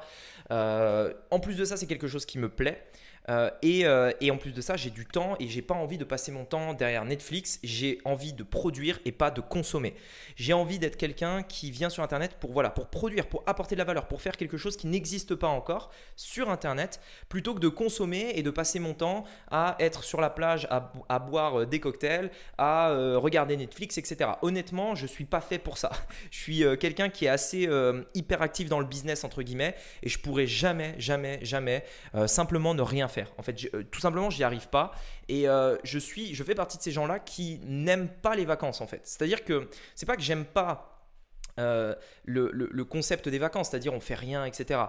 Euh, 0.52 1.14
en 1.32 1.40
plus 1.40 1.56
de 1.56 1.66
ça, 1.66 1.76
c'est 1.76 1.88
quelque 1.88 2.08
chose 2.08 2.26
qui 2.26 2.38
me 2.38 2.50
plaît. 2.50 2.88
Euh, 3.30 3.50
euh, 3.64 4.12
et, 4.22 4.32
en 4.32 4.38
plus 4.38 4.54
de 4.54 4.62
ça, 4.62 4.76
j'ai 4.76 4.90
du 4.90 5.06
temps 5.06 5.36
et 5.40 5.48
j'ai 5.48 5.62
pas 5.62 5.76
envie 5.76 5.98
de 5.98 6.04
passer 6.04 6.32
mon 6.32 6.46
temps 6.46 6.74
derrière 6.74 7.06
Netflix. 7.06 7.60
J'ai 7.64 8.00
envie 8.06 8.34
de 8.34 8.44
produire 8.44 9.00
et 9.06 9.12
pas 9.12 9.32
de 9.32 9.42
consommer. 9.42 9.94
J'ai 10.36 10.54
envie 10.54 10.80
d'être 10.80 10.98
quelqu'un 10.98 11.44
qui 11.44 11.72
vient 11.72 11.90
sur 11.90 12.04
Internet 12.04 12.38
pour 12.40 12.52
voilà, 12.52 12.70
pour 12.70 12.88
produire, 12.88 13.28
pour 13.28 13.44
apporter 13.46 13.76
de 13.76 13.80
la 13.80 13.86
valeur, 13.86 14.08
pour 14.08 14.22
faire 14.22 14.38
quelque 14.38 14.58
chose 14.58 14.78
qui 14.78 14.88
n'existe 14.88 15.36
pas 15.36 15.48
encore 15.48 15.92
sur 16.16 16.50
Internet, 16.50 17.00
plutôt 17.28 17.54
que 17.54 17.60
de 17.60 17.68
consommer 17.68 18.34
et 18.36 18.44
de 18.44 18.50
passer 18.50 18.80
mon 18.80 18.94
temps 18.94 19.26
à 19.52 19.76
être 19.80 20.04
sur 20.04 20.22
la 20.22 20.30
plage, 20.30 20.68
à, 20.70 21.20
boire 21.20 21.62
euh, 21.62 21.66
des 21.66 21.80
cocktails, 21.80 22.32
à 22.58 22.90
regarder 23.18 23.58
Netflix, 23.58 23.98
etc. 23.98 24.32
Honnêtement, 24.42 24.96
je 24.96 25.06
suis 25.06 25.26
pas 25.26 25.42
fait 25.42 25.60
pour 25.60 25.78
ça. 25.78 25.92
Je 26.32 26.38
suis 26.38 26.64
quelqu'un 26.80 27.10
qui 27.10 27.26
est 27.26 27.30
assez 27.30 27.68
hyperactif 28.14 28.70
dans 28.70 28.80
le 28.80 28.86
business 28.86 29.24
entre 29.24 29.42
guillemets 29.42 29.76
et 30.04 30.10
je 30.10 30.20
pourrais 30.20 30.48
jamais, 30.48 30.96
jamais, 30.98 31.40
jamais 31.44 31.84
simplement 32.28 32.74
ne 32.74 32.82
rien 32.82 33.08
faire. 33.08 33.19
En 33.38 33.44
fait, 33.44 33.56
euh, 33.74 33.84
tout 33.84 34.00
simplement, 34.00 34.30
j'y 34.30 34.44
arrive 34.44 34.68
pas. 34.70 34.92
Et 35.28 35.48
euh, 35.48 35.78
je 35.84 36.00
suis, 36.00 36.34
je 36.36 36.44
fais 36.44 36.56
partie 36.56 36.78
de 36.78 36.84
ces 36.84 36.92
gens-là 36.92 37.20
qui 37.20 37.60
n'aiment 37.66 38.10
pas 38.10 38.36
les 38.36 38.46
vacances, 38.46 38.82
en 38.82 38.88
fait. 38.88 39.02
C'est-à-dire 39.04 39.44
que 39.44 39.70
c'est 39.96 40.06
pas 40.06 40.16
que 40.16 40.22
j'aime 40.22 40.46
pas 40.46 41.06
euh, 41.60 41.96
le, 42.26 42.84
concept 42.84 43.28
des 43.30 43.40
vacances, 43.40 43.70
c'est-à-dire 43.70 43.94
on 43.94 44.00
fait 44.00 44.16
rien, 44.16 44.46
etc. 44.46 44.82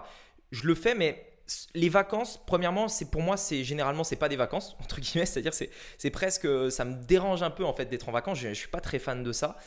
Je 0.51 0.65
le 0.67 0.75
fais, 0.75 0.95
mais 0.95 1.27
les 1.75 1.89
vacances, 1.89 2.39
premièrement, 2.45 2.87
c'est 2.87 3.11
pour 3.11 3.21
moi, 3.21 3.35
c'est 3.35 3.63
généralement 3.63 4.03
c'est 4.03 4.15
pas 4.15 4.29
des 4.29 4.37
vacances 4.37 4.75
entre 4.83 5.01
guillemets, 5.01 5.25
c'est-à-dire 5.25 5.53
c'est 5.53 5.69
c'est 5.97 6.09
presque 6.09 6.47
ça 6.71 6.85
me 6.85 6.95
dérange 7.03 7.43
un 7.43 7.49
peu 7.49 7.65
en 7.65 7.73
fait 7.73 7.85
d'être 7.85 8.07
en 8.07 8.11
vacances. 8.11 8.39
Je, 8.39 8.49
je 8.49 8.53
suis 8.53 8.69
pas 8.69 8.79
très 8.79 8.99
fan 8.99 9.23
de 9.23 9.31
ça. 9.31 9.57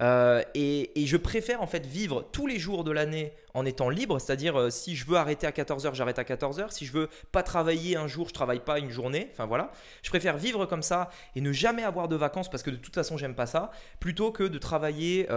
Et, 0.00 1.00
et, 1.00 1.06
je 1.06 1.16
préfère 1.16 1.62
en 1.62 1.66
fait 1.66 1.86
vivre 1.86 2.28
tous 2.32 2.46
les 2.46 2.58
jours 2.58 2.84
de 2.84 2.90
l'année 2.90 3.32
en 3.54 3.64
étant 3.64 3.88
libre, 3.88 4.18
c'est-à-dire 4.18 4.72
si 4.72 4.96
je 4.96 5.06
veux 5.06 5.16
arrêter 5.16 5.46
à 5.46 5.52
14h, 5.52 5.94
j'arrête 5.94 6.18
à 6.18 6.24
14h, 6.24 6.72
si 6.72 6.86
je 6.86 6.92
veux 6.92 7.08
pas 7.30 7.44
travailler 7.44 7.96
un 7.96 8.08
jour, 8.08 8.28
je 8.28 8.34
travaille 8.34 8.58
pas 8.58 8.80
une 8.80 8.90
journée, 8.90 9.28
enfin 9.32 9.46
voilà. 9.46 9.70
Je 10.02 10.10
préfère 10.10 10.36
vivre 10.36 10.66
comme 10.66 10.82
ça 10.82 11.10
et 11.36 11.40
ne 11.40 11.52
jamais 11.52 11.84
avoir 11.84 12.08
de 12.08 12.16
vacances 12.16 12.50
parce 12.50 12.64
que 12.64 12.70
de 12.70 12.76
toute 12.76 12.94
façon 12.94 13.16
j'aime 13.16 13.36
pas 13.36 13.46
ça, 13.46 13.70
plutôt 14.00 14.32
que 14.32 14.42
de 14.42 14.58
travailler, 14.58 15.28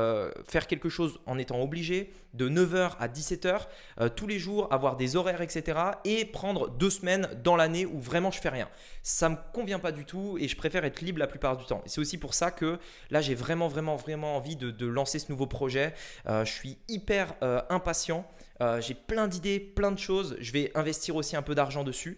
faire 0.48 0.66
quelque 0.66 0.90
chose 0.90 1.20
en 1.28 1.38
étant 1.38 1.62
obligé, 1.62 2.12
de 2.34 2.50
9h 2.50 2.92
à 3.00 3.08
17h, 3.08 3.68
tous 4.16 4.28
les 4.28 4.40
jours, 4.40 4.68
avoir 4.72 4.96
des 4.96 5.16
horaires, 5.16 5.42
etc. 5.42 5.80
et 6.06 6.26
prendre 6.26 6.70
deux 6.70 6.90
semaines 6.90 7.30
dans 7.44 7.56
l'année 7.56 7.86
où 7.86 8.00
vraiment 8.00 8.32
je 8.32 8.40
fais 8.40 8.50
rien. 8.50 8.70
Ça 9.04 9.30
me 9.30 9.38
convient 9.54 9.80
pas 9.80 9.92
du 9.92 10.06
tout 10.06 10.38
et 10.40 10.48
je 10.48 10.56
préfère 10.56 10.86
être 10.86 11.02
libre 11.02 11.20
la 11.20 11.28
plupart 11.28 11.58
du 11.58 11.66
temps. 11.66 11.82
C'est 11.86 12.02
aussi 12.02 12.18
pour 12.18 12.34
ça 12.34 12.52
que 12.52 12.80
là, 13.10 13.22
j'ai 13.22 13.36
vraiment, 13.36 13.68
vraiment, 13.68 13.96
vraiment 13.96 14.38
envie 14.38 14.47
de, 14.56 14.86
lancer 14.86 15.20
ce 15.20 15.32
nouveau 15.32 15.48
projet. 15.48 15.94
Euh, 16.28 16.46
je 16.46 16.52
suis 16.52 16.78
hyper 16.88 17.34
euh, 17.44 17.62
impatient. 17.70 18.26
Euh, 18.62 18.82
j'ai 18.82 18.96
plein 18.96 19.28
d'idées, 19.28 19.60
plein 19.60 19.92
de 19.92 20.00
choses. 20.00 20.36
Je 20.40 20.52
vais 20.52 20.72
investir 20.76 21.16
aussi 21.16 21.36
un 21.36 21.42
peu 21.42 21.56
d'argent 21.56 21.84
dessus. 21.84 22.18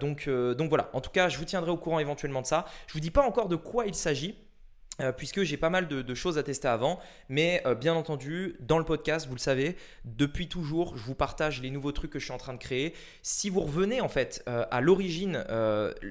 donc, 0.00 0.28
donc 0.28 0.68
voilà. 0.68 0.90
En 0.92 1.00
tout 1.00 1.10
cas, 1.10 1.28
je 1.28 1.38
vous 1.38 1.44
tiendrai 1.44 1.70
au 1.70 1.76
courant 1.76 1.98
éventuellement 1.98 2.42
de 2.42 2.46
ça. 2.46 2.64
Je 2.86 2.94
vous 2.94 3.00
dis 3.00 3.10
pas 3.10 3.22
encore 3.22 3.48
de 3.48 3.56
quoi 3.56 3.86
il 3.86 3.94
s'agit. 3.94 4.36
Euh, 5.00 5.12
puisque 5.12 5.44
j'ai 5.44 5.56
pas 5.56 5.70
mal 5.70 5.86
de, 5.86 6.14
choses 6.14 6.38
à 6.38 6.42
tester 6.42 6.66
avant. 6.66 6.98
Mais 7.28 7.62
euh, 7.66 7.76
bien 7.76 7.94
entendu, 7.94 8.56
dans 8.58 8.78
le 8.78 8.84
podcast, 8.84 9.28
vous 9.28 9.34
le 9.34 9.40
savez, 9.40 9.76
depuis 10.04 10.48
toujours, 10.48 10.96
je 10.96 11.04
vous 11.04 11.14
partage 11.14 11.62
les 11.62 11.70
nouveaux 11.70 11.92
trucs 11.92 12.10
que 12.10 12.18
je 12.18 12.24
suis 12.24 12.34
en 12.34 12.38
train 12.38 12.52
de 12.52 12.58
créer. 12.58 12.94
Si 13.22 13.48
vous 13.48 13.60
revenez 13.60 14.00
en 14.00 14.08
fait 14.08 14.42
euh, 14.48 14.64
à 14.72 14.80
l'origine, 14.80 15.44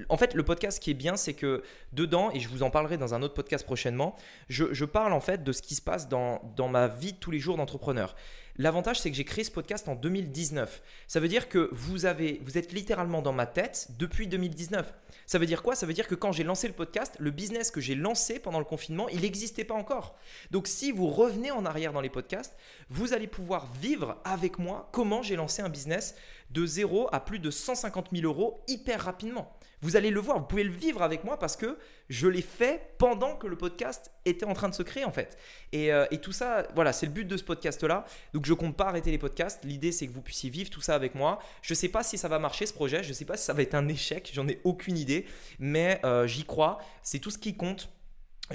en 0.09 0.17
fait, 0.17 0.33
le 0.33 0.43
podcast 0.43 0.81
qui 0.81 0.91
est 0.91 0.93
bien, 0.93 1.17
c'est 1.17 1.33
que 1.33 1.63
dedans, 1.91 2.31
et 2.31 2.39
je 2.39 2.47
vous 2.47 2.63
en 2.63 2.69
parlerai 2.69 2.97
dans 2.97 3.13
un 3.13 3.21
autre 3.21 3.33
podcast 3.33 3.65
prochainement, 3.65 4.15
je, 4.47 4.85
parle 4.85 5.11
en 5.11 5.19
fait 5.19 5.43
de 5.43 5.51
ce 5.51 5.61
qui 5.61 5.75
se 5.75 5.81
passe 5.81 6.07
dans, 6.07 6.41
dans 6.55 6.69
ma 6.69 6.87
vie 6.87 7.11
de 7.11 7.17
tous 7.17 7.31
les 7.31 7.39
jours 7.39 7.57
d'entrepreneur. 7.57 8.15
L'avantage, 8.59 8.99
c'est 8.99 9.11
que 9.11 9.15
j'ai 9.15 9.23
créé 9.23 9.43
ce 9.43 9.51
podcast 9.51 9.87
en 9.87 9.93
2019. 9.93 10.81
Ça 11.07 11.19
veut 11.19 11.27
dire 11.27 11.47
que 11.47 11.69
vous, 11.73 12.07
êtes 12.07 12.71
littéralement 12.71 13.21
dans 13.21 13.31
ma 13.31 13.45
tête 13.45 13.89
depuis 13.99 14.27
2019. 14.27 14.93
Ça 15.27 15.37
veut 15.37 15.45
dire 15.45 15.61
quoi? 15.61 15.75
Ça 15.75 15.85
veut 15.85 15.93
dire 15.93 16.07
que 16.07 16.15
quand 16.15 16.31
j'ai 16.31 16.43
lancé 16.43 16.67
le 16.67 16.73
podcast, 16.73 17.15
le 17.19 17.29
business 17.29 17.69
que 17.69 17.81
j'ai 17.81 17.93
lancé 17.93 18.39
pendant 18.39 18.57
le 18.57 18.65
confinement, 18.65 19.09
il 19.09 19.21
n'existait 19.21 19.63
pas 19.63 19.75
encore. 19.75 20.17
Donc 20.49 20.67
si 20.67 20.91
vous 20.91 21.07
revenez 21.07 21.51
en 21.51 21.65
arrière 21.65 21.93
dans 21.93 22.01
les 22.01 22.09
podcasts, 22.09 22.55
vous 22.89 23.13
allez 23.13 23.27
pouvoir 23.27 23.71
vivre 23.73 24.17
avec 24.23 24.57
moi 24.57 24.89
comment 24.91 25.21
j'ai 25.21 25.35
lancé 25.35 25.61
un 25.61 25.69
business 25.69 26.15
de 26.49 26.65
0 26.65 27.09
à 27.11 27.19
plus 27.19 27.39
de 27.39 27.51
150 27.51 28.09
000 28.11 28.25
euros 28.25 28.63
hyper 28.67 29.01
rapidement. 29.01 29.56
Vous 29.81 29.95
allez 29.95 30.09
le 30.09 30.19
voir, 30.19 30.39
vous 30.39 30.45
pouvez 30.45 30.63
le 30.63 30.71
vivre 30.71 31.03
avec 31.03 31.23
moi 31.23 31.37
parce 31.37 31.55
que 31.55 31.77
je 32.09 32.27
l'ai 32.27 32.41
fait 32.41 32.95
pendant 32.97 33.35
que 33.35 33.45
le 33.45 33.55
podcast 33.55 34.11
était 34.25 34.45
en 34.45 34.53
train 34.53 34.69
de 34.69 34.73
se 34.73 34.81
créer 34.81 35.05
en 35.05 35.11
fait. 35.11 35.37
Et, 35.71 35.93
euh, 35.93 36.05
tout 36.21 36.31
ça, 36.31 36.67
voilà, 36.73 36.93
c'est 36.93 37.05
le 37.05 37.11
but 37.11 37.25
de 37.25 37.37
ce 37.37 37.43
podcast-là. 37.43 38.05
Donc 38.33 38.45
je 38.45 38.53
compte 38.53 38.75
pas 38.75 38.87
arrêter 38.87 39.11
les 39.11 39.19
podcasts. 39.19 39.63
L'idée 39.63 39.91
c'est 39.91 40.07
que 40.07 40.13
vous 40.13 40.21
puissiez 40.21 40.49
vivre 40.49 40.71
tout 40.71 40.81
ça 40.81 40.95
avec 40.95 41.13
moi. 41.13 41.39
Je 41.61 41.73
ne 41.73 41.75
sais 41.75 41.89
pas 41.89 42.01
si 42.01 42.17
ça 42.17 42.27
va 42.27 42.39
marcher 42.39 42.65
ce 42.65 42.73
projet, 42.73 43.03
je 43.03 43.09
ne 43.09 43.13
sais 43.13 43.25
pas 43.25 43.37
si 43.37 43.45
ça 43.45 43.53
va 43.53 43.61
être 43.61 43.75
un 43.75 43.87
échec, 43.87 44.31
j'en 44.33 44.47
ai 44.47 44.59
aucune 44.63 44.97
idée, 44.97 45.25
mais 45.59 45.99
euh, 46.03 46.25
j'y 46.25 46.43
crois. 46.43 46.79
C'est 47.03 47.19
tout 47.19 47.29
ce 47.29 47.37
qui 47.37 47.55
compte 47.55 47.89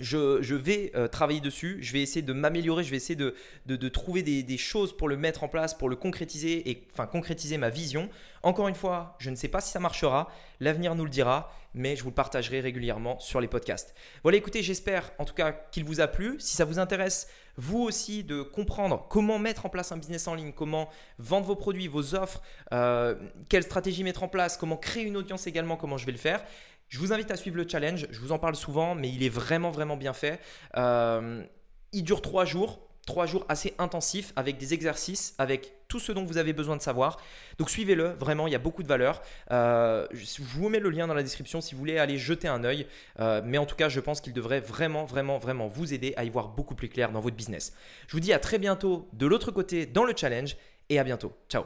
je, 0.01 0.55
vais 0.55 0.93
euh, 0.95 1.09
travailler 1.09 1.41
dessus, 1.41 1.79
je 1.81 1.93
vais 1.93 2.01
essayer 2.01 2.23
de 2.23 2.33
m'améliorer, 2.33 2.83
je 2.85 2.91
vais 2.91 2.97
essayer 2.97 3.17
de, 3.17 3.89
trouver 3.89 4.23
des, 4.23 4.43
des, 4.43 4.57
choses 4.57 4.97
pour 4.97 5.09
le 5.09 5.17
mettre 5.17 5.45
en 5.45 5.49
place, 5.49 5.75
pour 5.75 5.89
le 5.89 5.97
concrétiser 5.97 6.71
et 6.71 6.87
enfin 6.93 7.07
concrétiser 7.07 7.59
ma 7.59 7.69
vision. 7.69 8.09
Encore 8.43 8.69
une 8.69 8.75
fois, 8.75 9.17
je 9.19 9.31
ne 9.31 9.37
sais 9.37 9.49
pas 9.49 9.61
si 9.61 9.71
ça 9.71 9.81
marchera, 9.81 10.29
l'avenir 10.61 10.95
nous 10.95 11.05
le 11.05 11.11
dira, 11.11 11.53
mais 11.75 11.97
je 11.97 12.03
vous 12.03 12.11
le 12.11 12.15
partagerai 12.15 12.61
régulièrement 12.61 13.19
sur 13.19 13.41
les 13.41 13.49
podcasts. 13.49 13.95
Voilà, 14.23 14.39
écoutez, 14.39 14.63
j'espère 14.63 15.13
en 15.19 15.25
tout 15.25 15.35
cas 15.35 15.53
qu'il 15.53 15.85
vous 15.85 16.01
a 16.01 16.07
plu. 16.07 16.37
Si 16.39 16.57
ça 16.57 16.65
vous 16.65 16.79
intéresse, 16.79 17.29
vous 17.57 17.81
aussi, 17.83 18.25
de 18.25 18.43
comprendre 18.43 19.07
comment 19.09 19.39
mettre 19.39 19.67
en 19.67 19.69
place 19.69 19.93
un 19.93 19.97
business 19.97 20.27
en 20.27 20.35
ligne, 20.35 20.53
comment 20.53 20.89
vendre 21.19 21.47
vos 21.47 21.57
produits, 21.57 21.87
vos 21.87 22.15
offres, 22.15 22.43
euh, 22.73 23.15
quelle 23.49 23.63
stratégie 23.63 24.05
mettre 24.05 24.23
en 24.23 24.29
place, 24.29 24.57
comment 24.57 24.77
créer 24.77 25.05
une 25.05 25.17
audience 25.17 25.47
également, 25.47 25.77
comment 25.77 25.99
je 25.99 26.07
vais 26.07 26.13
le 26.13 26.19
faire. 26.19 26.43
Je 26.93 26.99
vous 26.99 27.15
invite 27.15 27.31
à 27.31 27.37
suivre 27.37 27.57
le 27.57 27.67
challenge. 27.67 28.07
Je 28.11 28.21
vous 28.21 28.33
en 28.33 28.39
parle 28.39 28.55
souvent, 28.55 28.95
mais 28.95 29.09
il 29.09 29.23
est 29.23 29.31
vraiment, 29.31 29.71
vraiment 29.71 29.97
bien 29.97 30.13
fait. 30.13 30.39
Euh, 30.77 31.43
il 31.93 32.05
dure 32.05 32.21
trois 32.21 32.45
jours. 32.45 32.87
Trois 33.07 33.25
jours 33.25 33.47
assez 33.49 33.75
intensifs 33.79 34.33
avec 34.37 34.59
des 34.59 34.75
exercices, 34.75 35.35
avec 35.39 35.73
tout 35.89 35.99
ce 35.99 36.13
dont 36.13 36.25
vous 36.25 36.37
avez 36.37 36.53
besoin 36.53 36.77
de 36.77 36.83
savoir. 36.83 37.19
Donc 37.59 37.71
suivez-le, 37.71 38.11
vraiment, 38.11 38.47
il 38.47 38.53
y 38.53 38.55
a 38.55 38.61
beaucoup 38.61 38.83
de 38.83 38.89
valeur. 38.89 39.23
Euh, 39.51 40.07
je 40.13 40.43
vous 40.43 40.69
mets 40.69 40.79
le 40.79 40.91
lien 40.91 41.07
dans 41.07 41.15
la 41.15 41.23
description 41.23 41.61
si 41.63 41.75
vous 41.75 41.81
voulez 41.81 41.99
aller 41.99 42.19
jeter 42.19 42.47
un 42.47 42.63
œil. 42.63 42.87
Euh, 43.19 43.41
mais 43.43 43.57
en 43.57 43.65
tout 43.65 43.75
cas, 43.75 43.89
je 43.89 43.99
pense 43.99 44.21
qu'il 44.21 44.35
devrait 44.35 44.61
vraiment, 44.61 45.05
vraiment, 45.05 45.39
vraiment 45.39 45.69
vous 45.69 45.95
aider 45.95 46.13
à 46.17 46.25
y 46.25 46.31
voir 46.31 46.49
beaucoup 46.49 46.75
plus 46.75 46.91
clair 46.91 47.11
dans 47.11 47.21
votre 47.21 47.37
business. 47.37 47.73
Je 48.07 48.13
vous 48.13 48.21
dis 48.21 48.35
à 48.35 48.39
très 48.39 48.59
bientôt 48.59 49.09
de 49.15 49.27
l'autre 49.27 49.51
côté 49.51 49.87
dans 49.87 50.05
le 50.05 50.13
challenge 50.15 50.57
et 50.91 50.99
à 51.01 51.05
bientôt. 51.05 51.33
Ciao 51.49 51.65